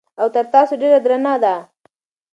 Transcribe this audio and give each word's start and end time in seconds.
او 0.21 0.27
تر 0.35 0.45
تاسو 0.53 0.73
ډېره 0.81 0.99
درنه 1.05 1.33
ده 1.43 1.55